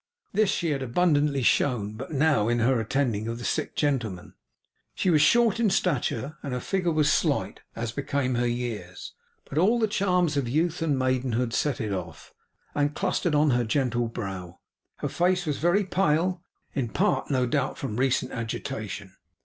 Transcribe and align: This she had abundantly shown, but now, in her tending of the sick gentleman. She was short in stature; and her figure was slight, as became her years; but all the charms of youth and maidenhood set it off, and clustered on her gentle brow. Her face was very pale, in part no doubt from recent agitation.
This 0.33 0.49
she 0.49 0.71
had 0.71 0.81
abundantly 0.81 1.43
shown, 1.43 1.93
but 1.93 2.09
now, 2.11 2.47
in 2.47 2.57
her 2.57 2.83
tending 2.83 3.27
of 3.27 3.37
the 3.37 3.45
sick 3.45 3.75
gentleman. 3.75 4.33
She 4.95 5.11
was 5.11 5.21
short 5.21 5.59
in 5.59 5.69
stature; 5.69 6.39
and 6.41 6.53
her 6.53 6.59
figure 6.59 6.91
was 6.91 7.07
slight, 7.13 7.59
as 7.75 7.91
became 7.91 8.33
her 8.33 8.47
years; 8.47 9.13
but 9.47 9.59
all 9.59 9.77
the 9.79 9.87
charms 9.87 10.37
of 10.37 10.49
youth 10.49 10.81
and 10.81 10.97
maidenhood 10.97 11.53
set 11.53 11.79
it 11.79 11.93
off, 11.93 12.33
and 12.73 12.95
clustered 12.95 13.35
on 13.35 13.51
her 13.51 13.63
gentle 13.63 14.07
brow. 14.07 14.57
Her 14.97 15.07
face 15.09 15.45
was 15.45 15.59
very 15.59 15.83
pale, 15.83 16.41
in 16.73 16.89
part 16.89 17.29
no 17.29 17.45
doubt 17.45 17.77
from 17.77 17.97
recent 17.97 18.31
agitation. 18.31 19.15